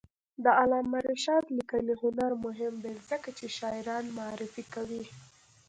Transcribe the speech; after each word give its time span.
د 0.43 0.45
علامه 0.59 0.99
رشاد 1.09 1.43
لیکنی 1.57 1.93
هنر 2.01 2.31
مهم 2.45 2.73
دی 2.83 2.95
ځکه 3.09 3.29
چې 3.37 3.45
شاعران 3.57 4.05
معرفي 4.17 4.63
کوي. 4.73 5.03